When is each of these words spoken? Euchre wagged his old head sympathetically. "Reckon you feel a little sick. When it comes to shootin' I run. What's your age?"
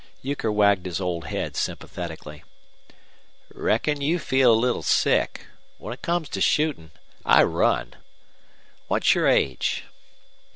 Euchre 0.23 0.51
wagged 0.51 0.87
his 0.87 0.99
old 0.99 1.25
head 1.25 1.55
sympathetically. 1.55 2.43
"Reckon 3.53 4.01
you 4.01 4.17
feel 4.17 4.51
a 4.51 4.55
little 4.55 4.81
sick. 4.81 5.45
When 5.77 5.93
it 5.93 6.01
comes 6.01 6.27
to 6.29 6.41
shootin' 6.41 6.89
I 7.23 7.43
run. 7.43 7.97
What's 8.87 9.13
your 9.13 9.27
age?" 9.27 9.83